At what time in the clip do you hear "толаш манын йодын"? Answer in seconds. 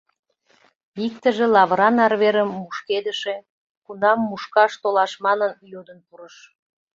4.81-5.99